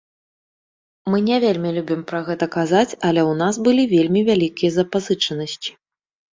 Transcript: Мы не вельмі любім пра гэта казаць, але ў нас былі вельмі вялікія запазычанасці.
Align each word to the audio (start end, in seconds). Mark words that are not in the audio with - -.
Мы 1.13 1.17
не 1.27 1.37
вельмі 1.43 1.69
любім 1.77 2.01
пра 2.13 2.23
гэта 2.31 2.45
казаць, 2.57 2.89
але 3.07 3.21
ў 3.29 3.33
нас 3.45 3.55
былі 3.69 3.83
вельмі 3.95 4.27
вялікія 4.33 4.71
запазычанасці. 4.81 5.71